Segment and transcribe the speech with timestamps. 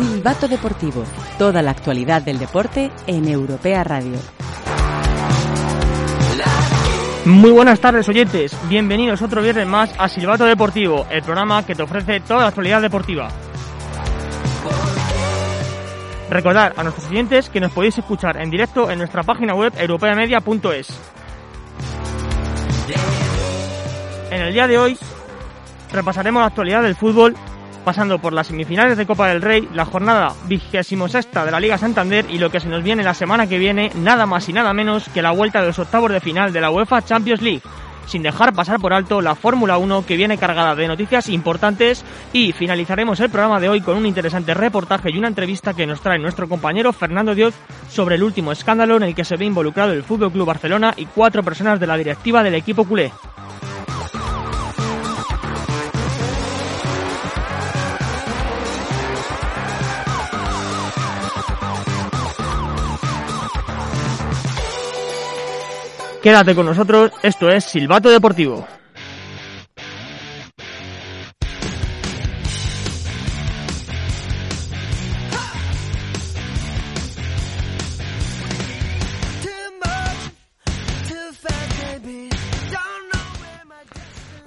[0.00, 1.04] Silbato Deportivo.
[1.38, 4.16] Toda la actualidad del deporte en Europea Radio.
[7.26, 11.82] Muy buenas tardes oyentes, bienvenidos otro viernes más a Silbato Deportivo, el programa que te
[11.82, 13.28] ofrece toda la actualidad deportiva.
[16.30, 20.98] Recordad a nuestros oyentes que nos podéis escuchar en directo en nuestra página web europeamedia.es.
[24.30, 24.98] En el día de hoy
[25.92, 27.36] repasaremos la actualidad del fútbol
[27.84, 31.78] pasando por las semifinales de Copa del Rey, la jornada vigésimo sexta de la Liga
[31.78, 34.72] Santander y lo que se nos viene la semana que viene, nada más y nada
[34.72, 37.62] menos que la vuelta de los octavos de final de la UEFA Champions League
[38.10, 42.52] sin dejar pasar por alto la Fórmula 1 que viene cargada de noticias importantes y
[42.52, 46.18] finalizaremos el programa de hoy con un interesante reportaje y una entrevista que nos trae
[46.18, 47.54] nuestro compañero Fernando Dios
[47.88, 51.06] sobre el último escándalo en el que se ve involucrado el Fútbol Club Barcelona y
[51.06, 53.12] cuatro personas de la directiva del equipo culé.
[66.22, 68.79] Quédate con nosotros, esto es Silbato Deportivo.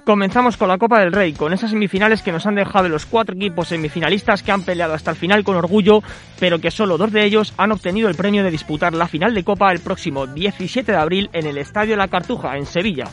[0.04, 3.34] Comenzamos con la Copa del Rey, con esas semifinales que nos han dejado los cuatro
[3.34, 6.02] equipos semifinalistas que han peleado hasta el final con orgullo,
[6.38, 9.44] pero que solo dos de ellos han obtenido el premio de disputar la final de
[9.44, 13.04] Copa el próximo 17 de abril en el Estadio La Cartuja, en Sevilla.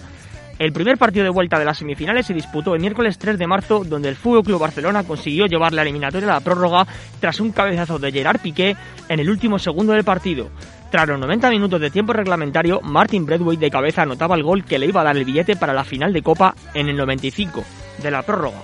[0.60, 3.86] El primer partido de vuelta de las semifinales se disputó el miércoles 3 de marzo,
[3.86, 6.86] donde el Fútbol Club Barcelona consiguió llevar la eliminatoria a la prórroga
[7.22, 8.76] tras un cabezazo de Gerard Piqué
[9.08, 10.50] en el último segundo del partido.
[10.92, 14.78] Tras los 90 minutos de tiempo reglamentario, Martin Bradway de cabeza anotaba el gol que
[14.78, 17.64] le iba a dar el billete para la final de Copa en el 95
[18.04, 18.62] de la prórroga.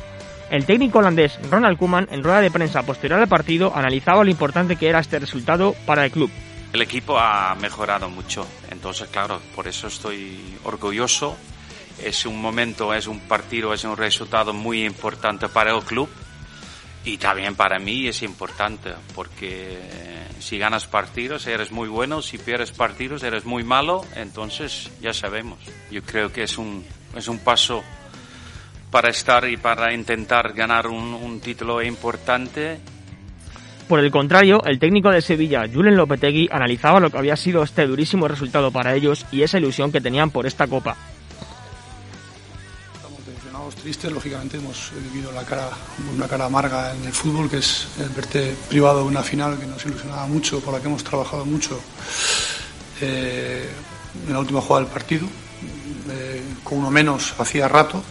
[0.52, 4.76] El técnico holandés Ronald Koeman, en rueda de prensa posterior al partido, analizaba lo importante
[4.76, 6.30] que era este resultado para el club.
[6.74, 11.38] El equipo ha mejorado mucho, entonces claro, por eso estoy orgulloso.
[12.04, 16.10] Es un momento, es un partido, es un resultado muy importante para el club
[17.08, 19.78] y también para mí es importante porque
[20.40, 25.58] si ganas partidos eres muy bueno, si pierdes partidos eres muy malo, entonces ya sabemos.
[25.90, 26.84] Yo creo que es un,
[27.16, 27.82] es un paso
[28.92, 32.78] para estar y para intentar ganar un, un título importante
[33.88, 37.88] por el contrario, el técnico de Sevilla, Julen Lopetegui, analizaba lo que había sido este
[37.88, 40.98] durísimo resultado para ellos y esa ilusión que tenían por esta copa
[43.78, 45.70] tristes, lógicamente hemos vivido la cara,
[46.16, 49.66] una cara amarga en el fútbol, que es el verte privado de una final que
[49.66, 51.80] nos ilusionaba mucho, por la que hemos trabajado mucho
[53.02, 53.70] eh,
[54.28, 55.28] en la última jugada del partido,
[56.10, 58.04] eh, con uno menos hacía rato.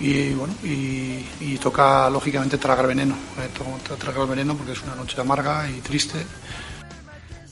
[0.00, 5.68] Y bueno, y, toca lógicamente tragar veneno, eh, tragar veneno porque es una noche amarga
[5.68, 6.24] y triste.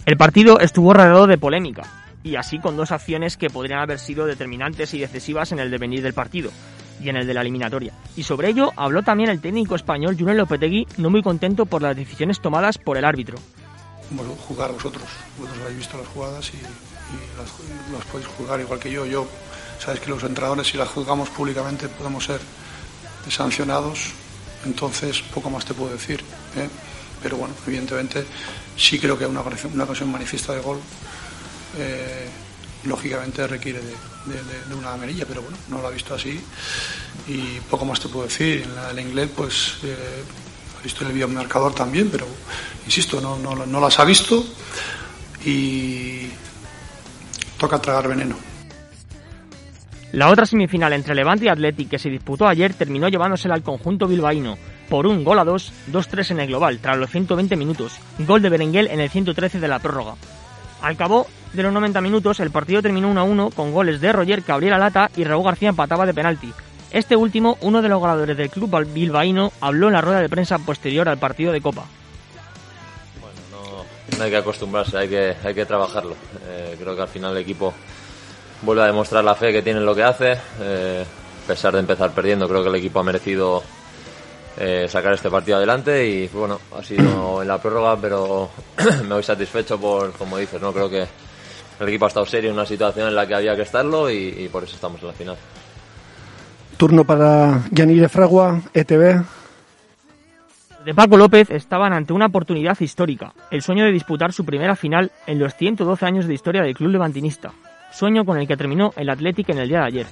[0.06, 1.82] El partido estuvo rodeado de polémica,
[2.25, 6.03] y así con dos acciones que podrían haber sido determinantes y decisivas en el devenir
[6.03, 6.50] del partido
[7.00, 7.92] y en el de la eliminatoria.
[8.16, 11.97] Y sobre ello habló también el técnico español Julen Lopetegui, no muy contento por las
[11.97, 13.38] decisiones tomadas por el árbitro.
[14.10, 15.04] Bueno, jugar vosotros,
[15.38, 16.62] vosotros habéis visto las jugadas y,
[17.37, 19.04] las, podéis jugar igual que yo.
[19.04, 19.26] Yo,
[19.78, 22.41] sabes que los entrenadores si las juzgamos públicamente podemos ser
[23.28, 24.12] sancionados,
[24.64, 26.20] entonces poco más te puedo decir.
[26.56, 26.69] ¿eh?
[27.22, 28.25] Pero bueno, evidentemente
[28.76, 30.78] sí creo que una, una ocasión manifiesta de gol.
[31.76, 32.28] Eh,
[32.84, 36.40] lógicamente requiere de, una amarilla, pero bueno, no lo ha visto así
[37.26, 38.62] y poco más te puedo decir.
[38.62, 40.22] En el inglés, pues eh,
[40.78, 42.26] ha visto el marcador también, pero
[42.84, 44.44] insisto, no, no, no las ha visto
[45.44, 46.28] y
[47.58, 48.36] toca tragar veneno.
[50.12, 54.08] La otra semifinal entre Levante y Athletic que se disputó ayer terminó llevándosela al conjunto
[54.08, 54.56] bilbaíno
[54.88, 57.92] por un gol a dos, 2-3 en el global, tras los 120 minutos.
[58.20, 60.14] Gol de Berenguel en el 113 de la prórroga.
[60.81, 64.42] Al cabo de los 90 minutos, el partido terminó 1 1 con goles de Roger
[64.46, 66.52] la lata y Raúl García empataba de penalti.
[66.90, 70.58] Este último, uno de los ganadores del club bilbaíno, habló en la rueda de prensa
[70.58, 71.84] posterior al partido de Copa.
[73.20, 73.84] Bueno,
[74.16, 76.14] no, hay que acostumbrarse, hay que, hay que trabajarlo.
[76.46, 77.74] Eh, creo que al final el equipo
[78.62, 80.38] vuelve a demostrar la fe que tiene en lo que hace.
[80.60, 81.04] Eh,
[81.44, 83.62] a pesar de empezar perdiendo, creo que el equipo ha merecido
[84.58, 88.50] eh, sacar este partido adelante y bueno, ha sido en la prórroga, pero
[89.02, 91.06] me voy satisfecho por, como dices, no creo que
[91.80, 94.48] el equipo ha estado serio en una situación en la que había que estarlo y,
[94.50, 95.36] por eso estamos en la final.
[96.76, 99.25] Turno para Yanire Fragua, ETV.
[100.84, 105.12] De Paco López estaban ante una oportunidad histórica, el sueño de disputar su primera final
[105.26, 107.52] en los 112 años de historia del club levantinista,
[107.92, 110.06] sueño con el que terminó el Athletic en el día de ayer.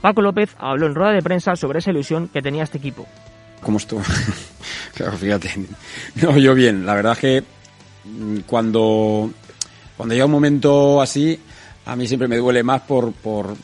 [0.00, 3.06] Paco López habló en rueda de prensa sobre esa ilusión que tenía este equipo.
[3.62, 4.02] ¿Cómo estuvo?
[4.94, 5.50] claro, fíjate.
[6.16, 6.86] No, yo bien.
[6.86, 7.44] La verdad es que
[8.04, 9.30] mm, cuando
[10.00, 11.38] cuando llega un momento así,
[11.84, 13.54] a mí siempre me duele más por, por,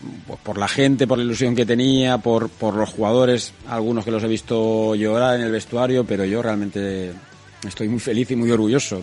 [0.42, 4.22] por la gente, por la ilusión que tenía, por, por los jugadores, algunos que los
[4.22, 7.10] he visto llorar en el vestuario, pero yo realmente
[7.66, 9.00] estoy muy feliz y muy orgulloso.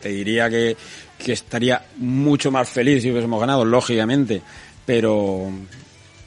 [0.00, 0.76] Te diría que,
[1.18, 4.40] que estaría mucho más feliz si hubiésemos ganado, lógicamente,
[4.86, 5.50] pero,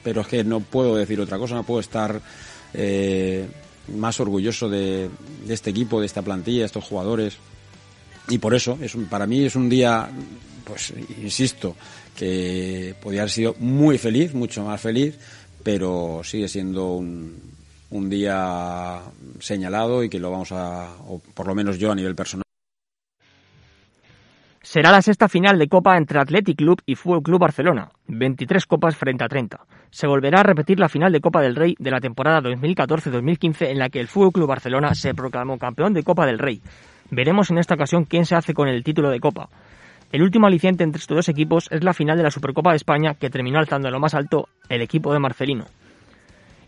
[0.03, 2.19] pero es que no puedo decir otra cosa, no puedo estar
[2.73, 3.47] eh,
[3.95, 5.09] más orgulloso de,
[5.47, 7.37] de este equipo, de esta plantilla, de estos jugadores
[8.29, 10.09] y por eso es para mí es un día
[10.63, 11.75] pues insisto
[12.15, 15.17] que podría haber sido muy feliz mucho más feliz
[15.63, 17.39] pero sigue siendo un,
[17.91, 19.01] un día
[19.39, 22.45] señalado y que lo vamos a o por lo menos yo a nivel personal
[24.75, 28.97] Será la sexta final de Copa entre Athletic Club y Fútbol Club Barcelona, 23 copas
[28.97, 29.63] frente a 30.
[29.91, 33.77] Se volverá a repetir la final de Copa del Rey de la temporada 2014-2015 en
[33.77, 36.61] la que el Fútbol Club Barcelona se proclamó campeón de Copa del Rey.
[37.11, 39.49] Veremos en esta ocasión quién se hace con el título de Copa.
[40.11, 43.15] El último aliciente entre estos dos equipos es la final de la Supercopa de España
[43.15, 45.65] que terminó alzando en lo más alto el equipo de Marcelino.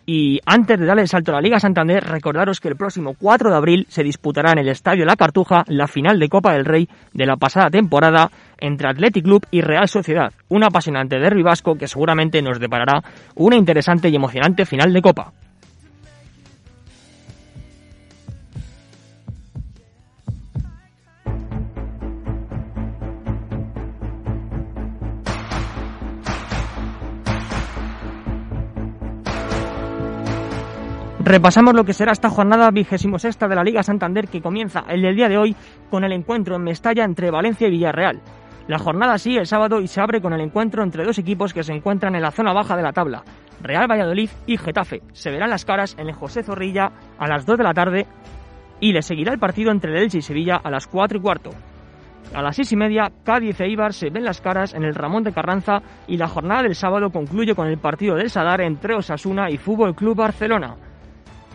[0.10, 3.50] Y antes de darle el salto a la Liga Santander, recordaros que el próximo 4
[3.50, 6.88] de abril se disputará en el Estadio La Cartuja la final de Copa del Rey
[7.12, 11.90] de la pasada temporada entre Athletic Club y Real Sociedad, un apasionante derbi vasco que
[11.90, 13.04] seguramente nos deparará
[13.36, 15.34] una interesante y emocionante final de Copa.
[31.28, 35.02] Repasamos lo que será esta jornada vigésimo sexta de la Liga Santander que comienza el
[35.02, 35.54] del día de hoy
[35.90, 38.22] con el encuentro en Mestalla entre Valencia y Villarreal.
[38.70, 41.64] La jornada sigue el sábado y se abre con el encuentro entre dos equipos que
[41.64, 43.26] se encuentran en la zona baja de la tabla,
[43.62, 45.02] Real Valladolid y Getafe.
[45.12, 48.06] Se verán las caras en el José Zorrilla a las 2 de la tarde
[48.80, 51.50] y le seguirá el partido entre el Elche y Sevilla a las 4 y cuarto.
[52.34, 55.24] A las seis y media, Cádiz e Ibar se ven las caras en el Ramón
[55.24, 59.50] de Carranza y la jornada del sábado concluye con el partido del Sadar entre Osasuna
[59.50, 60.87] y Fútbol Club Barcelona.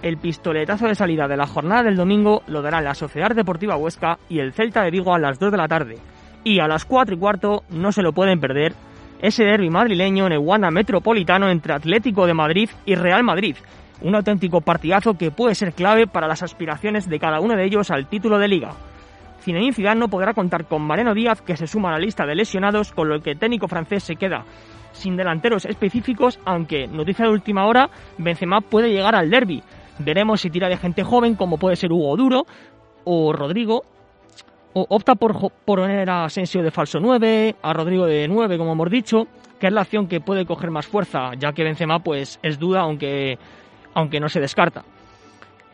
[0.03, 4.19] El pistoletazo de salida de la jornada del domingo lo dará la Sociedad Deportiva Huesca
[4.29, 5.99] y el Celta de Vigo a las 2 de la tarde.
[6.43, 8.75] Y a las 4 y cuarto no se lo pueden perder
[9.21, 13.55] ese derby madrileño en el Wanda Metropolitano entre Atlético de Madrid y Real Madrid.
[14.01, 17.93] Un auténtico partidazo que puede ser clave para las aspiraciones de cada uno de ellos
[17.93, 18.73] al título de liga.
[19.43, 22.35] Zinedine Zidane no podrá contar con Mariano Díaz, que se suma a la lista de
[22.35, 24.45] lesionados, con lo que el técnico francés se queda
[24.93, 29.63] sin delanteros específicos, aunque, noticia de última hora, Benzema puede llegar al derby.
[29.99, 32.47] Veremos si tira de gente joven, como puede ser Hugo Duro
[33.05, 33.83] o Rodrigo,
[34.75, 38.91] o opta por poner a Asensio de falso 9, a Rodrigo de 9, como hemos
[38.91, 39.27] dicho,
[39.61, 42.81] que es la acción que puede coger más fuerza, ya que Benzema pues es duda,
[42.81, 43.39] aunque,
[43.95, 44.85] aunque no se descarta.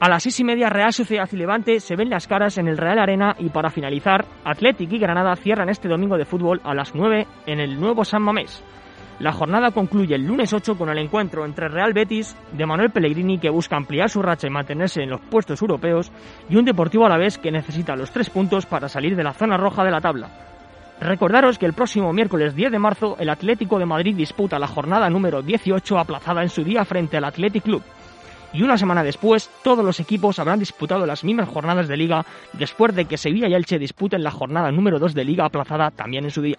[0.00, 2.78] A las seis y media Real Sociedad y Levante se ven las caras en el
[2.78, 6.94] Real Arena y para finalizar, Athletic y Granada cierran este domingo de fútbol a las
[6.94, 8.62] 9 en el nuevo San Mamés.
[9.20, 13.38] La jornada concluye el lunes 8 con el encuentro entre Real Betis de Manuel Pellegrini
[13.38, 16.12] que busca ampliar su racha y mantenerse en los puestos europeos
[16.48, 19.32] y un Deportivo a la vez que necesita los tres puntos para salir de la
[19.32, 20.28] zona roja de la tabla.
[21.00, 25.10] Recordaros que el próximo miércoles 10 de marzo el Atlético de Madrid disputa la jornada
[25.10, 27.82] número 18 aplazada en su día frente al Athletic Club.
[28.52, 32.94] Y una semana después, todos los equipos habrán disputado las mismas jornadas de liga después
[32.94, 36.30] de que Sevilla y Elche disputen la jornada número 2 de liga aplazada también en
[36.30, 36.58] su día.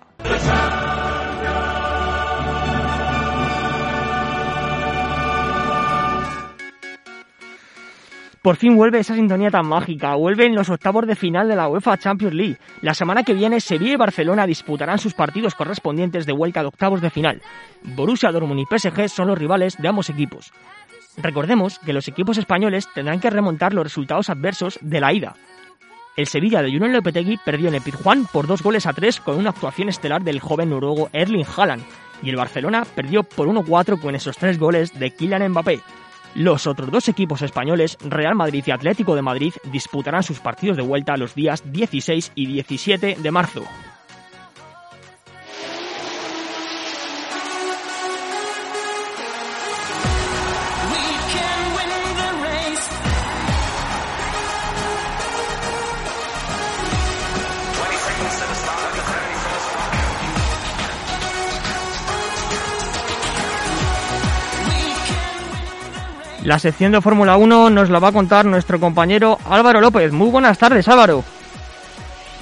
[8.41, 11.97] Por fin vuelve esa sintonía tan mágica, vuelven los octavos de final de la UEFA
[11.97, 12.57] Champions League.
[12.81, 17.01] La semana que viene Sevilla y Barcelona disputarán sus partidos correspondientes de vuelta de octavos
[17.01, 17.41] de final.
[17.83, 20.53] Borussia Dortmund y PSG son los rivales de ambos equipos.
[21.17, 25.35] Recordemos que los equipos españoles tendrán que remontar los resultados adversos de la ida.
[26.15, 29.37] El Sevilla de Julen Lopetegui perdió en el Pizjuán por dos goles a tres con
[29.37, 31.83] una actuación estelar del joven noruego Erling Haaland,
[32.21, 35.81] y el Barcelona perdió por 1-4 con esos tres goles de Kylian Mbappé.
[36.35, 40.83] Los otros dos equipos españoles, Real Madrid y Atlético de Madrid, disputarán sus partidos de
[40.83, 43.63] vuelta los días 16 y 17 de marzo.
[66.49, 70.11] La sección de Fórmula 1 nos la va a contar nuestro compañero Álvaro López.
[70.11, 71.23] Muy buenas tardes, Álvaro.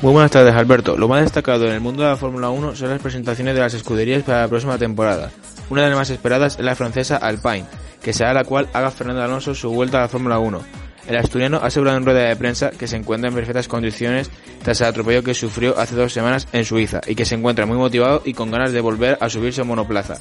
[0.01, 0.95] Muy buenas tardes, Alberto.
[0.95, 3.73] Lo más destacado en el mundo de la Fórmula 1 son las presentaciones de las
[3.73, 5.29] escuderías para la próxima temporada.
[5.69, 7.65] Una de las más esperadas es la francesa Alpine,
[8.01, 10.87] que será la cual haga Fernando Alonso su vuelta a la Fórmula 1.
[11.07, 14.29] El asturiano ha asegurado en rueda de prensa que se encuentra en perfectas condiciones
[14.61, 17.77] tras el atropello que sufrió hace dos semanas en Suiza y que se encuentra muy
[17.77, 20.15] motivado y con ganas de volver a subirse a monoplaza.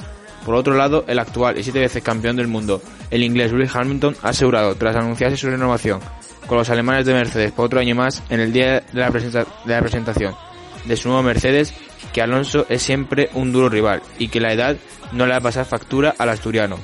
[0.44, 4.16] Por otro lado, el actual y siete veces campeón del mundo, el inglés Lewis Hamilton,
[4.22, 6.00] ha asegurado, tras anunciarse su renovación
[6.46, 10.36] con los alemanes de Mercedes por otro año más, en el día de la, presentación
[10.84, 11.74] de su nuevo Mercedes,
[12.12, 14.76] que Alonso es siempre un duro rival y que la edad
[15.12, 16.78] no le va a factura al asturiano.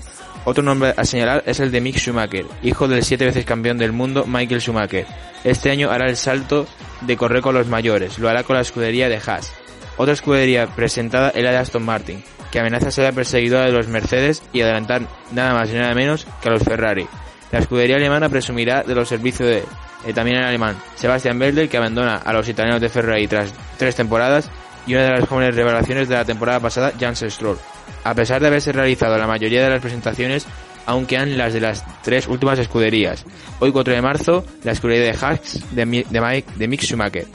[0.45, 3.93] Otro nombre a señalar es el de Mick Schumacher, hijo del siete veces campeón del
[3.93, 5.07] mundo Michael Schumacher.
[5.45, 6.67] Este año hará el salto
[7.03, 9.53] de correr con los mayores, lo hará con la escudería de Haas.
[9.97, 13.87] Otra escudería presentada es la de Aston Martin, que amenaza ser la perseguidora de los
[13.87, 17.07] Mercedes y adelantar nada más y nada menos que a los Ferrari.
[17.53, 19.63] La escudería alemana presumirá de los servicios de
[20.05, 23.95] eh, también el alemán Sebastian Vettel, que abandona a los italianos de Ferrari tras tres
[23.95, 24.51] temporadas,
[24.87, 27.59] y una de las jóvenes revelaciones de la temporada pasada, Jans Stroll.
[28.05, 30.47] A pesar de haberse realizado la mayoría de las presentaciones,
[30.87, 33.25] aún quedan las de las tres últimas escuderías.
[33.61, 37.27] Hoy 4 de marzo, la escudería de Haas de, de, de Mick Schumacher.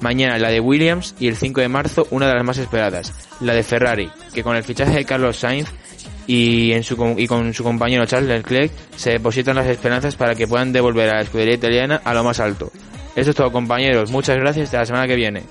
[0.00, 3.54] Mañana la de Williams y el 5 de marzo una de las más esperadas, la
[3.54, 5.70] de Ferrari, que con el fichaje de Carlos Sainz
[6.26, 11.08] y, y con su compañero Charles Leclerc se depositan las esperanzas para que puedan devolver
[11.08, 12.70] a la escudería italiana a lo más alto.
[13.14, 15.44] Eso es todo compañeros, muchas gracias hasta la semana que viene.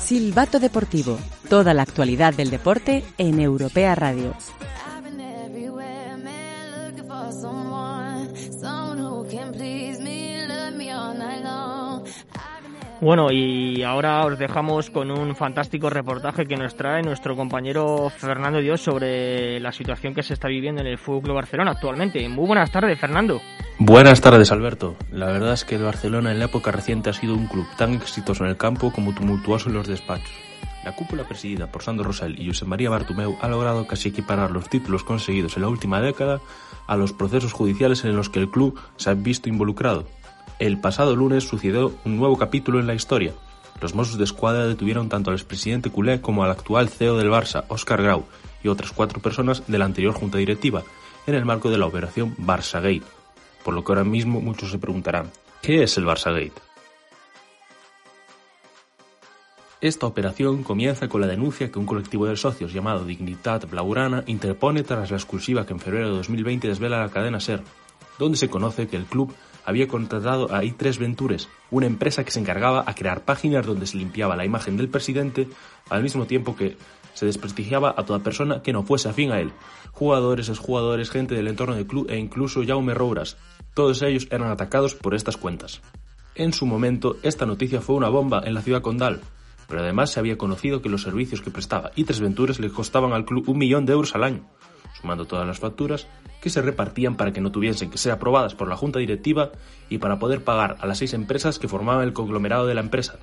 [0.00, 1.18] Silbato Deportivo.
[1.48, 4.34] Toda la actualidad del deporte en Europea Radio.
[13.00, 18.58] Bueno, y ahora os dejamos con un fantástico reportaje que nos trae nuestro compañero Fernando
[18.58, 22.28] Dios sobre la situación que se está viviendo en el Fútbol Barcelona actualmente.
[22.28, 23.40] Muy buenas tardes, Fernando.
[23.78, 24.96] Buenas tardes, Alberto.
[25.10, 27.94] La verdad es que el Barcelona en la época reciente ha sido un club tan
[27.94, 30.34] exitoso en el campo como tumultuoso en los despachos.
[30.84, 34.68] La cúpula presidida por Sandro Rosell y José María Bartumeu ha logrado casi equiparar los
[34.68, 36.40] títulos conseguidos en la última década
[36.86, 40.06] a los procesos judiciales en los que el club se ha visto involucrado.
[40.60, 43.32] El pasado lunes sucedió un nuevo capítulo en la historia.
[43.80, 47.64] Los Mossos de Escuadra detuvieron tanto al expresidente culé como al actual CEO del Barça,
[47.68, 48.26] Óscar Grau,
[48.62, 50.82] y otras cuatro personas de la anterior junta directiva,
[51.26, 53.06] en el marco de la operación Barça Gate.
[53.64, 55.30] Por lo que ahora mismo muchos se preguntarán,
[55.62, 56.60] ¿qué es el Barça Gate?
[59.80, 64.82] Esta operación comienza con la denuncia que un colectivo de socios llamado Dignidad Blaugrana interpone
[64.82, 67.62] tras la exclusiva que en febrero de 2020 desvela la cadena SER,
[68.18, 69.34] donde se conoce que el club
[69.70, 73.96] había contratado a i3 Ventures, una empresa que se encargaba a crear páginas donde se
[73.96, 75.48] limpiaba la imagen del presidente
[75.88, 76.76] al mismo tiempo que
[77.14, 79.52] se desprestigiaba a toda persona que no fuese afín a él.
[79.92, 83.36] Jugadores, exjugadores, gente del entorno del club e incluso Jaume Rouras.
[83.74, 85.80] Todos ellos eran atacados por estas cuentas.
[86.34, 89.20] En su momento, esta noticia fue una bomba en la ciudad condal,
[89.68, 93.24] pero además se había conocido que los servicios que prestaba i3 Ventures le costaban al
[93.24, 94.44] club un millón de euros al año.
[95.00, 96.06] Sumando todas las facturas,
[96.40, 99.52] que se repartían para que no tuviesen que ser aprobadas por la junta directiva
[99.88, 103.18] y para poder pagar a las seis empresas que formaban el conglomerado de la empresa,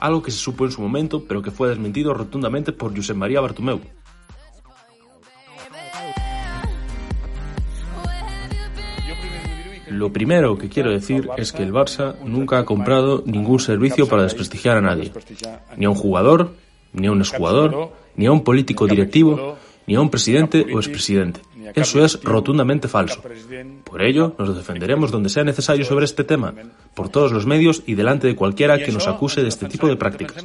[0.00, 3.40] algo que se supo en su momento pero que fue desmentido rotundamente por Josep María
[3.40, 3.80] Bartomeu.
[9.88, 14.22] Lo primero que quiero decir es que el Barça nunca ha comprado ningún servicio para
[14.22, 15.12] desprestigiar a nadie,
[15.76, 16.54] ni a un jugador,
[16.94, 21.40] ni a un exjugador, ni a un político directivo, ni a un presidente o expresidente.
[21.74, 23.22] Eso es rotundamente falso.
[23.84, 26.54] Por ello, nos defenderemos donde sea necesario sobre este tema,
[26.94, 29.96] por todos los medios y delante de cualquiera que nos acuse de este tipo de
[29.96, 30.44] prácticas.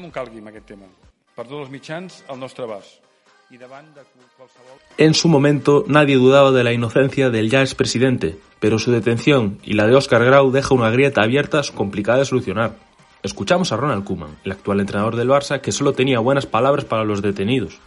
[4.98, 9.74] En su momento, nadie dudaba de la inocencia del ya expresidente, pero su detención y
[9.74, 12.76] la de Oscar Grau deja una grieta abierta complicada de solucionar.
[13.24, 17.04] Escuchamos a Ronald Koeman, el actual entrenador del Barça, que solo tenía buenas palabras para
[17.04, 17.80] los detenidos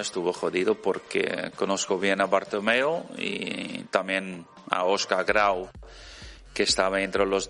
[0.00, 5.68] estuvo jodido porque conozco bien a Bartomeo y también a Oscar Grau
[6.54, 7.48] que estaba entre los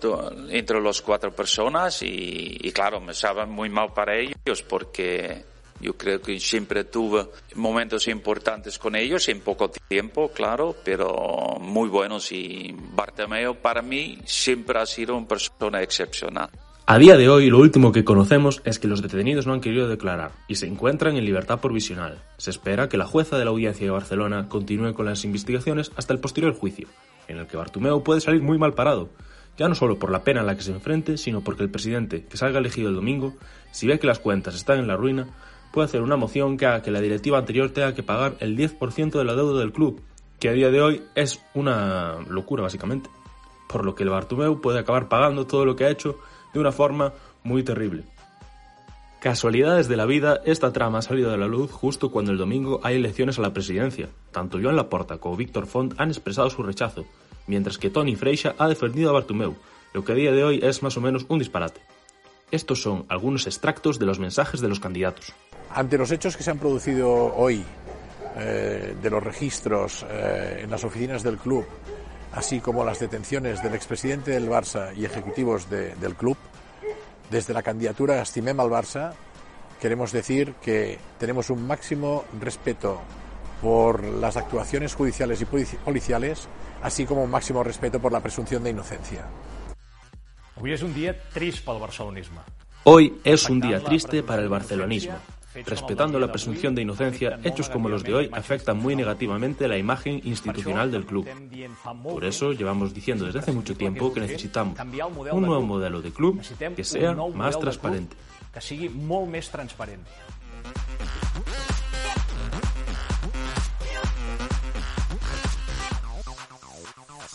[0.49, 5.45] entre los cuatro personas y, y, claro me sabe muy mal para ellos porque
[5.79, 11.87] yo creo que siempre tuve momentos importantes con ellos en poco tiempo claro pero muy
[11.87, 16.49] buenos y Bartomeo para mí siempre ha sido una persona excepcional
[16.89, 19.89] a día de hoy, lo último que conocemos es que los detenidos no han querido
[19.89, 22.23] declarar y se encuentran en libertad provisional.
[22.37, 26.13] Se espera que la jueza de la Audiencia de Barcelona continúe con las investigaciones hasta
[26.13, 26.87] el posterior juicio,
[27.27, 29.09] en el que Bartumeo puede salir muy mal parado,
[29.57, 32.23] ya no solo por la pena a la que se enfrente, sino porque el presidente,
[32.23, 33.35] que salga elegido el domingo,
[33.71, 35.27] si ve que las cuentas están en la ruina,
[35.73, 39.11] puede hacer una moción que haga que la directiva anterior tenga que pagar el 10%
[39.11, 40.01] de la deuda del club,
[40.39, 43.09] que a día de hoy es una locura básicamente,
[43.67, 46.17] por lo que el Bartomeu puede acabar pagando todo lo que ha hecho
[46.53, 47.13] de una forma
[47.43, 48.03] muy terrible.
[49.19, 52.79] Casualidades de la vida, esta trama ha salido a la luz justo cuando el domingo
[52.83, 54.09] hay elecciones a la presidencia.
[54.31, 57.05] Tanto Joan Laporta como Víctor Font han expresado su rechazo,
[57.47, 59.55] mientras que Tony Freixa ha defendido a Bartomeu,
[59.93, 61.81] lo que a día de hoy es más o menos un disparate.
[62.51, 65.33] Estos son algunos extractos de los mensajes de los candidatos.
[65.73, 67.65] Ante los hechos que se han producido hoy,
[68.37, 71.65] eh, de los registros eh, en las oficinas del club,
[72.33, 76.37] así como las detenciones del expresidente del Barça y ejecutivos del club,
[77.29, 79.13] desde la candidatura Estimem al Barça,
[79.81, 83.01] queremos decir que tenemos un máximo respeto
[83.61, 86.47] por las actuaciones judiciales y policiales,
[86.81, 89.25] así como un máximo respeto por la presunción de inocencia.
[90.55, 92.41] Hoy es un día triste para el barcelonismo.
[92.83, 95.15] Hoy es un día triste para el barcelonismo.
[95.65, 100.21] Respetando la presunción de inocencia, hechos como los de hoy afectan muy negativamente la imagen
[100.23, 101.27] institucional del club.
[102.03, 104.77] Por eso llevamos diciendo desde hace mucho tiempo que necesitamos
[105.31, 106.41] un nuevo modelo de club
[106.75, 108.15] que sea más transparente.
[108.57, 110.01] Que sigui molt més transparent.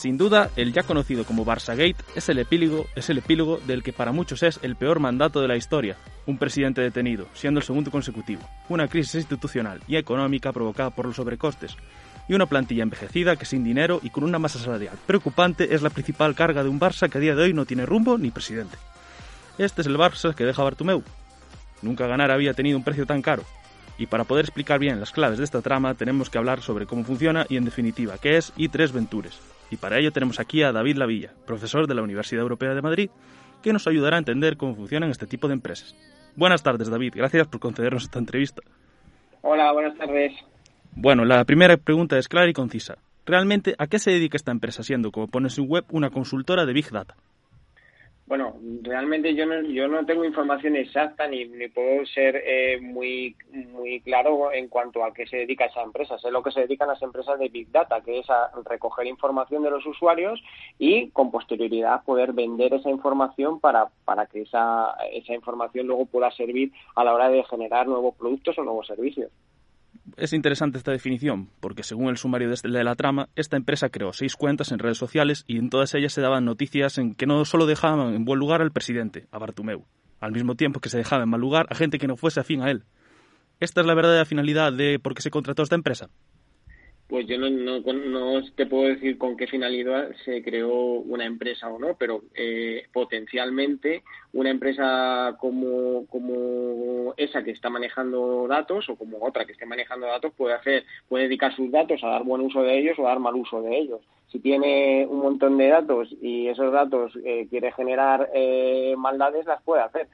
[0.02, 3.92] Sin duda, el ya conocido como Barça es el epílogo, es el epílogo del que
[3.92, 5.96] para muchos es el peor mandato de la historia.
[6.26, 11.14] Un presidente detenido, siendo el segundo consecutivo, una crisis institucional y económica provocada por los
[11.14, 11.76] sobrecostes,
[12.26, 15.90] y una plantilla envejecida que sin dinero y con una masa salarial preocupante es la
[15.90, 18.78] principal carga de un Barça que a día de hoy no tiene rumbo ni presidente.
[19.56, 21.04] Este es el Barça que deja Bartumeu.
[21.80, 23.44] Nunca ganar había tenido un precio tan caro.
[23.98, 27.04] Y para poder explicar bien las claves de esta trama tenemos que hablar sobre cómo
[27.04, 29.38] funciona y en definitiva qué es I3 Ventures,
[29.72, 33.10] y para ello tenemos aquí a David Lavilla, profesor de la Universidad Europea de Madrid,
[33.62, 35.96] que nos ayudará a entender cómo funcionan este tipo de empresas.
[36.36, 37.14] Buenas tardes, David.
[37.16, 38.60] Gracias por concedernos esta entrevista.
[39.40, 40.34] Hola, buenas tardes.
[40.94, 42.98] Bueno, la primera pregunta es clara y concisa.
[43.24, 46.66] ¿Realmente a qué se dedica esta empresa siendo, como pone en su web, una consultora
[46.66, 47.16] de Big Data?
[48.26, 53.36] Bueno, realmente yo no, yo no tengo información exacta ni, ni puedo ser eh, muy,
[53.50, 56.18] muy claro en cuanto a qué se dedica esa empresa.
[56.18, 59.62] Sé lo que se dedican las empresas de Big Data, que es a recoger información
[59.62, 60.42] de los usuarios
[60.78, 66.30] y con posterioridad poder vender esa información para, para que esa, esa información luego pueda
[66.30, 69.30] servir a la hora de generar nuevos productos o nuevos servicios.
[70.16, 74.12] Es interesante esta definición, porque según el sumario de, este, la trama, esta empresa creó
[74.12, 77.44] seis cuentas en redes sociales y en todas ellas se daban noticias en que no
[77.44, 79.84] solo dejaban en buen lugar al presidente, a Bartumeu,
[80.20, 82.62] al mismo tiempo que se dejaba en mal lugar a gente que no fuese afín
[82.62, 82.84] a él.
[83.60, 86.10] ¿Esta es la verdadera finalidad de por qué se contrató esta empresa?
[87.12, 91.68] Pues yo no, no, no, te puedo decir con qué finalidad se creó una empresa
[91.68, 96.06] o no, pero eh, potencialmente una empresa como,
[97.18, 101.24] esa que está manejando datos o como otra que esté manejando datos puede hacer, puede
[101.24, 103.76] dedicar sus datos a dar buen uso de ellos o a dar mal uso de
[103.76, 104.00] ellos.
[104.28, 109.60] Si tiene un montón de datos y esos datos eh, quiere generar eh, maldades, las
[109.60, 110.08] puede hacer.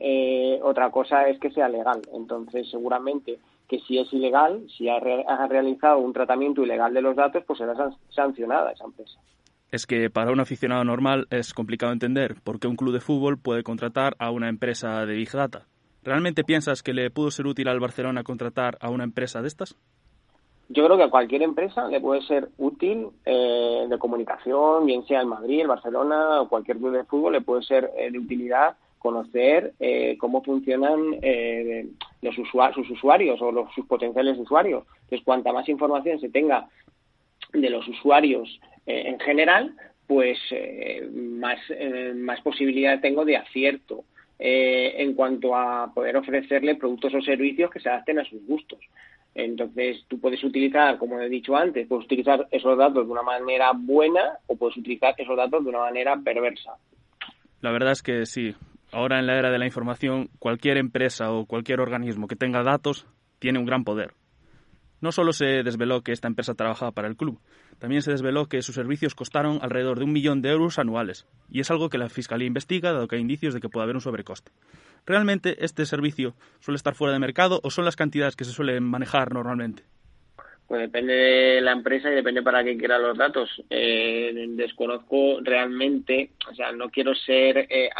[0.00, 2.00] Eh, otra cosa es que sea legal.
[2.14, 3.38] Entonces, seguramente
[3.72, 7.72] que si es ilegal, si ha, realizado un tratamiento ilegal de los datos, pues será
[8.10, 9.18] sancionada esa empresa.
[9.70, 13.38] Es que para un aficionado normal es complicado entender por qué un club de fútbol
[13.38, 15.64] puede contratar a una empresa de Big Data.
[16.02, 19.74] ¿Realmente piensas que le pudo ser útil al Barcelona contratar a una empresa de estas?
[20.68, 25.22] Yo creo que a cualquier empresa le puede ser útil eh, de comunicación, bien sea
[25.22, 28.76] el Madrid, el Barcelona o cualquier club de fútbol, le puede ser eh, de utilidad
[29.02, 31.88] conocer eh, cómo funcionan eh,
[32.22, 34.84] los sus usuarios o los, sus potenciales usuarios.
[35.02, 36.68] Entonces, cuanta más información se tenga
[37.52, 39.74] de los usuarios eh, en general,
[40.06, 40.38] pues
[41.12, 41.58] más,
[42.16, 44.04] más posibilidad tengo de acierto
[44.38, 48.80] en cuanto a poder ofrecerle productos o servicios que se adapten a sus gustos.
[49.34, 53.72] Entonces, tú puedes utilizar, como he dicho antes, puedes utilizar esos datos de una manera
[53.74, 56.72] buena o puedes utilizar esos datos de una manera perversa.
[57.62, 58.54] La verdad es que sí,
[58.92, 63.06] ahora en la era de la información, cualquier empresa o cualquier organismo que tenga datos
[63.38, 64.14] tiene un gran poder.
[65.00, 67.40] No solo se desveló que esta empresa trabajaba para el club,
[67.80, 71.58] también se desveló que sus servicios costaron alrededor de un millón de euros anuales, y
[71.58, 74.00] es algo que la Fiscalía investiga, dado que hay indicios de que puede haber un
[74.00, 74.52] sobrecoste.
[75.04, 78.84] ¿Realmente este servicio suele estar fuera de mercado o son las cantidades que se suelen
[78.84, 79.82] manejar normalmente?
[80.68, 83.50] Pues depende de la empresa y depende para qué quiera los datos.
[83.68, 87.90] Eh, desconozco realmente, o sea, no quiero ser eh,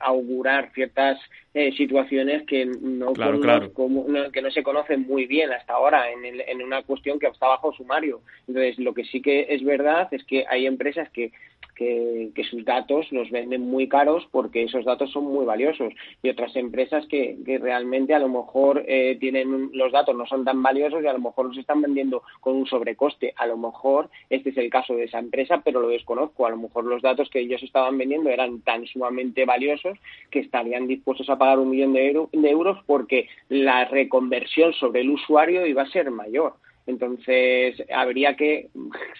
[0.00, 1.18] augurar ciertas
[1.54, 6.82] eh, situaciones que no, que no se conocen muy bien hasta ahora en, en una
[6.82, 8.20] cuestión que está bajo sumario.
[8.46, 11.32] Entonces, lo que sí que es verdad es que hay empresas que
[11.78, 16.54] que, sus datos los venden muy caros porque esos datos son muy valiosos y otras
[16.56, 21.06] empresas que, realmente a lo mejor eh, tienen los datos no son tan valiosos y
[21.06, 23.32] a lo mejor los están vendiendo con un sobrecoste.
[23.36, 26.46] A lo mejor este es el caso de esa empresa, pero lo desconozco.
[26.46, 29.87] A lo mejor los datos que ellos estaban vendiendo eran tan sumamente valiosos
[30.30, 35.10] que estarían dispuestos a pagar un millón de, de euros porque la reconversión sobre el
[35.10, 36.54] usuario iba a ser mayor.
[36.88, 38.70] Entonces, habría que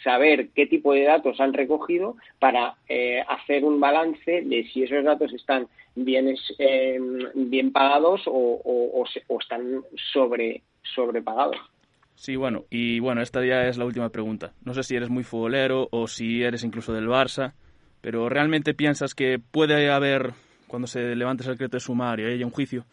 [0.03, 5.05] saber qué tipo de datos han recogido para eh, hacer un balance de si esos
[5.05, 6.99] datos están bien, eh,
[7.35, 9.05] bien pagados o,
[9.39, 10.63] están sobre,
[10.95, 11.59] sobrepagados.
[12.15, 14.55] Sí, bueno, y bueno, esta ya es la última pregunta.
[14.65, 17.53] No sé si eres muy futbolero o si eres incluso del Barça,
[18.01, 20.33] pero ¿realmente piensas que puede haber,
[20.69, 22.85] cuando se levante el secreto de sumario y haya un juicio,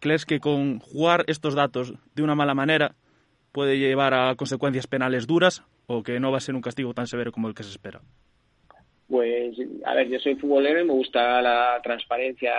[0.00, 2.94] ¿crees que con jugar estos datos de una mala manera
[3.52, 7.06] puede llevar a consecuencias penales duras o que no va a ser un castigo tan
[7.06, 8.00] severo como el que se espera?
[9.08, 12.52] Pues, a ver, yo soy futbolero y me gusta la transparencia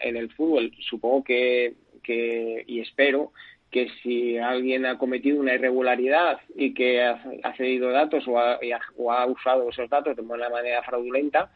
[0.00, 0.72] en el fútbol.
[0.80, 3.32] Supongo que, que y espero
[3.70, 8.58] que si alguien ha cometido una irregularidad y que ha, cedido datos o ha,
[8.98, 11.50] o ha, usado esos datos de una manera fraudulenta,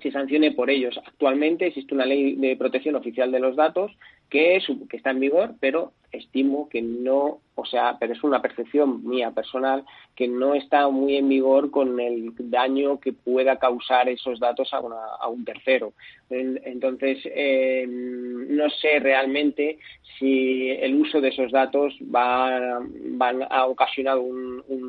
[0.00, 0.98] se sancione por ellos.
[1.04, 3.92] Actualmente existe una ley de protección oficial de los datos
[4.30, 9.06] que, que está en vigor, pero estimo que no, o sea, pero es una percepción
[9.06, 9.84] mía personal,
[10.14, 14.78] que no está muy en vigor con el daño que pueda causar esos datos a,
[14.78, 15.92] a un tercero.
[16.30, 19.78] Entonces, eh, no sé realmente
[20.18, 24.87] si el uso de esos datos va, van a ocasionar un, Er,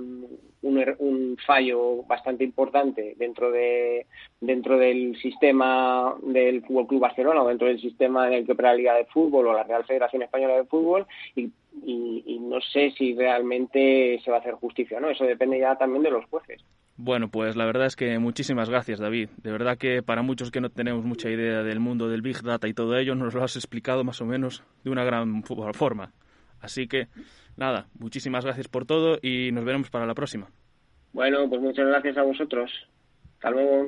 [0.99, 4.05] un, fallo bastante importante dentro de
[4.41, 8.71] dentro del sistema del Fútbol Club Barcelona o dentro del sistema en el que opera
[8.71, 11.51] la Liga de Fútbol o la Real Federación Española de Fútbol y,
[12.41, 16.11] no sé si realmente se va a hacer justicia no eso depende ya también de
[16.11, 16.63] los jueces
[17.01, 19.29] bueno, pues la verdad es que muchísimas gracias, David.
[19.37, 22.67] De verdad que para muchos que no tenemos mucha idea del mundo del Big Data
[22.67, 26.11] y todo ello, nos lo has explicado más o menos de una gran forma.
[26.59, 27.07] Así que
[27.55, 30.49] nada, muchísimas gracias por todo y nos veremos para la próxima.
[31.13, 32.71] Bueno, pues muchas gracias a vosotros.
[33.35, 33.87] Hasta luego.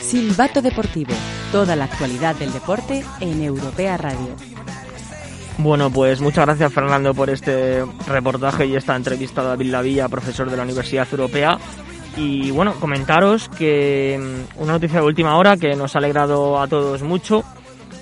[0.00, 1.12] Silbato Deportivo.
[1.52, 4.34] Toda la actualidad del deporte en Europea Radio.
[5.58, 10.50] Bueno, pues muchas gracias Fernando por este reportaje y esta entrevista a David Lavilla, profesor
[10.50, 11.58] de la Universidad Europea.
[12.16, 16.66] Y bueno, comentaros que mm, una noticia de última hora que nos ha alegrado a
[16.66, 17.44] todos mucho.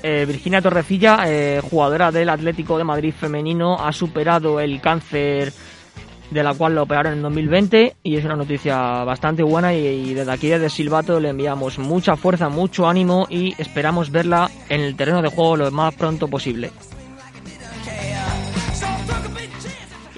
[0.03, 5.53] Eh, Virginia Torrecilla, eh, jugadora del Atlético de Madrid femenino, ha superado el cáncer
[6.31, 10.31] de la cual lo operaron en 2020 y es una noticia bastante buena y, desde
[10.31, 15.23] aquí desde Silvato le enviamos mucha fuerza, mucho ánimo y esperamos verla en el terreno
[15.23, 16.71] de juego lo más pronto posible.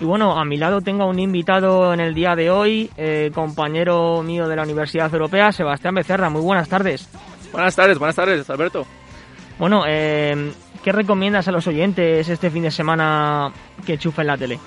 [0.00, 4.22] Y bueno, a mi lado tengo un invitado en el día de hoy, eh, compañero
[4.22, 6.30] mío de la Universidad Europea, Sebastián Becerra.
[6.30, 7.06] Muy buenas tardes.
[7.52, 8.86] Buenas tardes, buenas tardes, Alberto.
[9.60, 13.52] Bueno, eh, ¿qué recomiendas a los oyentes este fin de semana
[13.84, 14.58] que chufen la tele?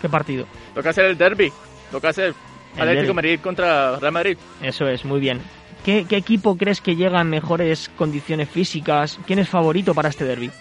[0.00, 0.46] ¿Qué partido?
[0.76, 1.52] Toca hacer el derby,
[1.90, 2.34] toca hacer
[2.78, 4.38] Atlético Madrid contra Real Madrid.
[4.62, 5.40] Eso es, muy bien.
[5.84, 9.18] ¿Qué, ¿Qué, equipo crees que llega en mejores condiciones físicas?
[9.26, 10.52] ¿Quién es favorito para este derby?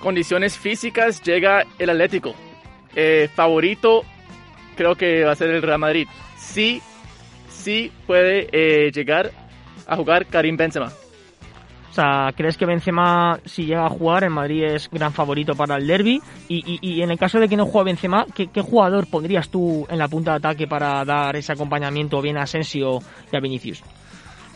[0.00, 2.34] Condiciones físicas llega el Atlético.
[2.96, 4.04] Eh, favorito
[4.74, 6.08] creo que va a ser el Real Madrid.
[6.38, 6.80] Sí,
[7.50, 9.32] sí puede eh, llegar
[9.86, 10.90] a jugar Karim Benzema.
[12.36, 16.20] ¿Crees que Benzema, si llega a jugar, en Madrid es gran favorito para el derby?
[16.48, 20.08] Y, en el caso de que no juegue Benzema, ¿qué, jugador pondrías tú en la
[20.08, 23.00] punta de ataque para dar ese acompañamiento bien a Asensio
[23.32, 23.82] y a Vinicius?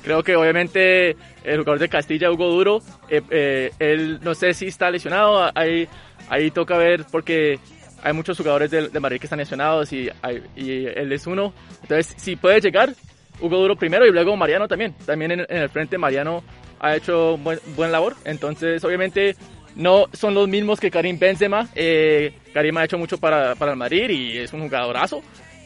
[0.02, 4.90] Creo que obviamente el jugador de Castilla, Hugo Duro, eh, él no sé si está
[4.90, 5.88] lesionado, ahí,
[6.28, 7.61] ahí toca ver porque
[8.02, 10.09] hay muchos jugadores de, Madrid que están lesionados y,
[10.57, 11.52] él es uno.
[11.83, 12.94] Entonces, si puede llegar,
[13.40, 14.94] Hugo Duro primero y luego Mariano también.
[15.07, 16.42] También en, el frente Mariano
[16.83, 18.16] ha hecho buen, buen, labor.
[18.25, 19.37] Entonces, obviamente,
[19.77, 21.68] no son los mismos que Karim Benzema.
[21.75, 25.23] Eh, Karim ha hecho mucho para, para el Madrid y es un jugadorazo.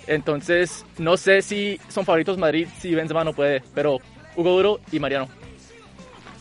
[0.07, 3.99] Entonces, no sé si son favoritos Madrid si Benzema no puede, pero
[4.37, 5.29] Hugo Duro y Mariano.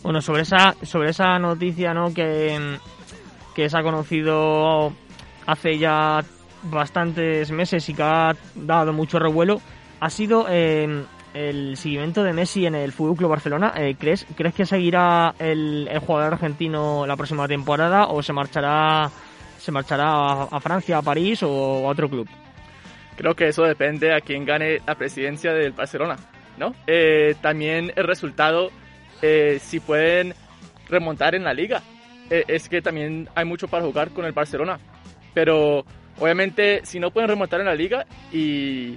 [0.03, 2.13] Bueno, sobre esa, sobre esa noticia ¿no?
[2.13, 2.77] que,
[3.55, 4.93] que se ha conocido
[5.47, 6.23] hace ya
[6.63, 9.61] bastantes meses y que ha dado mucho revuelo
[9.99, 11.03] ha sido eh,
[11.35, 13.73] el seguimiento de Messi en el Fútbol Club Barcelona.
[13.77, 19.11] Eh, ¿crees, ¿Crees que seguirá el, jugador argentino la próxima temporada o se marchará
[19.59, 22.27] se marchará a, Francia, a París o a otro club?
[23.15, 26.17] Creo que eso depende a quien gane la presidencia del Barcelona,
[26.57, 26.73] ¿no?
[26.87, 28.71] Eh, también el resultado,
[29.59, 30.35] si pueden
[30.87, 31.81] remontar en la liga,
[32.29, 34.79] es que también hay mucho para jugar con el Barcelona
[35.35, 35.85] pero
[36.17, 38.95] obviamente si no pueden remontar en la liga y,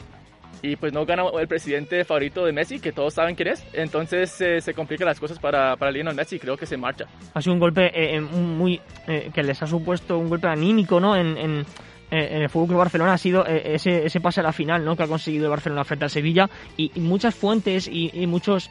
[0.62, 4.30] y pues no gana el presidente favorito de Messi, que todos saben quién es, entonces
[4.30, 7.06] se complican las cosas para, para Lionel Messi creo que se marcha.
[7.34, 11.16] Ha sido un golpe eh, muy eh, que les ha supuesto un golpe anímico ¿no?
[11.16, 11.66] en, en,
[12.10, 14.96] en el Fútbol Club Barcelona ha sido ese, ese pase a la final ¿no?
[14.96, 18.70] que ha conseguido el Barcelona frente al Sevilla y, muchas fuentes y, y muchos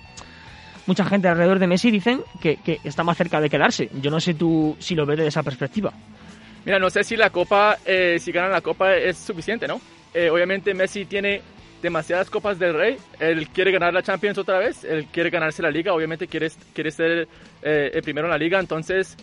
[0.88, 3.90] mucha gente alrededor de Messi dicen que, que, está más cerca de quedarse.
[4.02, 5.94] Yo no sé tú si lo ves de esa perspectiva.
[6.66, 9.80] Mira, no sé si la Copa, eh, si ganan la Copa es suficiente, ¿no?
[10.14, 11.42] Eh, obviamente Messi tiene
[11.82, 15.72] demasiadas Copas del Rey, él quiere ganar la Champions otra vez, él quiere ganarse la
[15.72, 17.28] Liga, obviamente quiere, quiere ser
[17.62, 19.16] eh, el primero en la Liga, entonces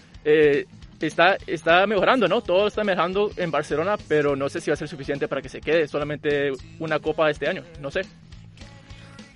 [1.00, 2.40] está, está mejorando, ¿no?
[2.40, 5.48] Todo está mejorando en Barcelona, pero no sé si va a ser suficiente para que
[5.48, 8.02] se quede solamente una Copa este año, no sé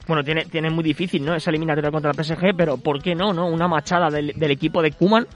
[0.09, 1.35] bueno, tiene, tiene muy difícil, ¿no?
[1.35, 3.47] Esa eliminatoria contra el PSG, pero ¿por qué no, no?
[3.47, 5.27] Una machada del, equipo de Kuman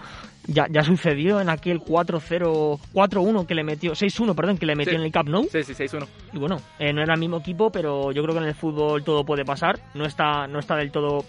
[0.47, 4.95] ya, ya sucedió en aquel 4-0, 4-1 que le metió, 6-1, perdón, que le metió
[4.95, 5.43] en el Cup, ¿no?
[5.45, 6.07] Sí, sí, 6-1.
[6.33, 9.05] Y bueno, eh, no era el mismo equipo, pero yo creo que en el fútbol
[9.05, 9.79] todo puede pasar.
[9.95, 11.25] No está, no está del todo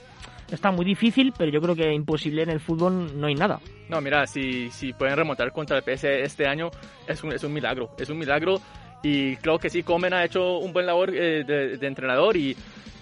[0.52, 3.60] está muy difícil, pero yo creo que imposible en el fútbol no hay nada.
[3.90, 6.70] No, mira, si, si pueden remontar contra el PSG este año,
[7.08, 7.90] es un, es un milagro.
[7.98, 8.62] Es un milagro
[9.04, 12.56] y creo que sí, Comen ha hecho un buen labor eh, de, entrenador y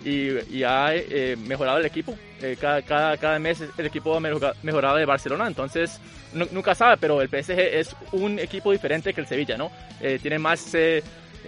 [0.03, 2.17] y, ha eh, mejorado el equipo.
[2.41, 6.01] Eh, cada, cada, cada, mes el equipo ha mejorado de Barcelona, entonces
[6.33, 9.71] nunca sabe, pero el PSG es un equipo diferente que el Sevilla, ¿no?
[9.99, 10.75] Eh, tiene más,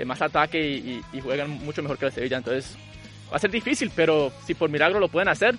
[0.05, 2.77] más ataque y, y, juegan mucho mejor que el Sevilla, entonces
[3.31, 5.55] va a ser difícil, pero si por milagro lo pueden hacer,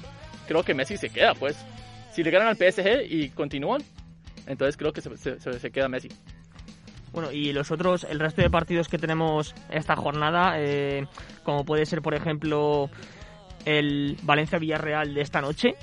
[0.47, 1.57] creo que Messi se queda, pues.
[2.13, 3.83] Si le ganan al PSG y continúan,
[4.47, 6.11] entonces creo que se, se, se queda Messi.
[7.15, 11.07] Bueno, y los otros, el resto de partidos que tenemos esta jornada, eh,
[11.45, 12.91] como puede ser, por ejemplo,
[13.65, 15.77] el Valencia-Villarreal de esta noche,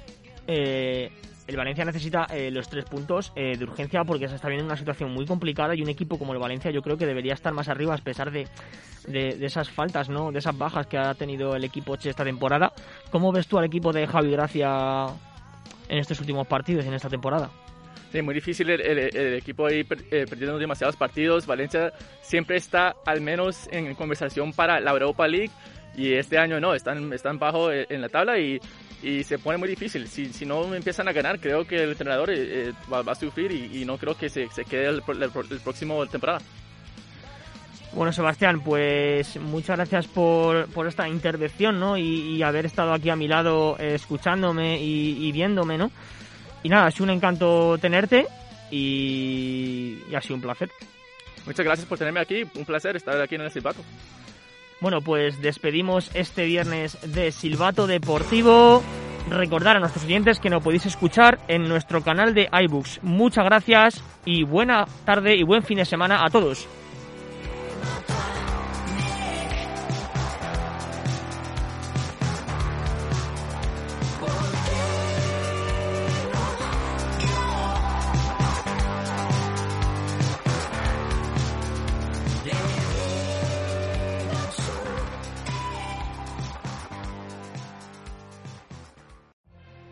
[0.45, 1.09] eh,
[1.47, 5.13] el Valencia necesita eh, los tres puntos de urgencia porque se está viendo una situación
[5.13, 7.95] muy complicada y un equipo como el Valencia yo creo que debería estar más arriba
[7.95, 8.47] a pesar de,
[9.07, 10.31] de, esas faltas, ¿no?
[10.31, 12.73] de esas bajas que ha tenido el equipo esta temporada.
[13.09, 15.07] ¿Cómo ves tú al equipo de Javi Gracia
[15.87, 17.49] en estos últimos partidos y en esta temporada?
[18.11, 21.45] Sí, muy difícil el, equipo ahí eh, perdiendo demasiados partidos.
[21.45, 25.51] Valencia siempre está al menos en conversación para la Europa League
[25.95, 28.59] y este año no, están, están bajo eh, en la tabla y,
[29.01, 30.09] y se pone muy difícil.
[30.09, 33.85] Si, si, no empiezan a ganar, creo que el entrenador eh, va, a sufrir y,
[33.85, 36.39] no creo que se, se quede el, el, próximo temporada.
[37.93, 41.97] Bueno, Sebastián, pues muchas gracias por, por esta intervención, ¿no?
[41.97, 45.91] Y, haber estado aquí a mi lado escuchándome y, y viéndome, ¿no?
[46.63, 48.27] Y nada, ha sido un encanto tenerte
[48.69, 50.69] y, ha sido un placer.
[51.45, 53.81] Muchas gracias por tenerme aquí, un placer estar aquí en el Silbato.
[54.79, 58.81] Bueno, pues despedimos este viernes de Silbato Deportivo.
[59.29, 62.99] Recordar a nuestros oyentes que nos podéis escuchar en nuestro canal de iBooks.
[63.03, 66.67] Muchas gracias y buena tarde y buen fin de semana a todos.